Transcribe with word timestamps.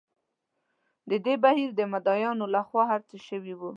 د 1.09 1.11
دې 1.25 1.35
بهیر 1.43 1.69
د 1.75 1.81
مدعییانو 1.93 2.45
له 2.55 2.61
خوا 2.67 2.83
هر 2.91 3.01
څه 3.09 3.15
شوي 3.27 3.53
وو. 3.59 3.69